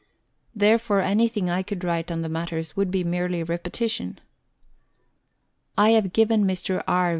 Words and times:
Therefore 0.55 1.01
anything 1.01 1.47
I 1.47 1.61
could 1.61 1.83
write 1.83 2.09
on 2.09 2.23
the 2.23 2.27
matter 2.27 2.59
would 2.75 2.89
be 2.89 3.03
merely 3.03 3.43
repetition. 3.43 4.19
I 5.77 5.91
have 5.91 6.11
given 6.11 6.43
Mr. 6.43 6.83
R. 6.87 7.09